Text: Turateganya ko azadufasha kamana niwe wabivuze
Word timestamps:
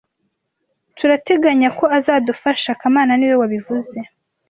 Turateganya 0.97 1.69
ko 1.77 1.85
azadufasha 1.97 2.69
kamana 2.81 3.11
niwe 3.15 3.35
wabivuze 3.41 3.97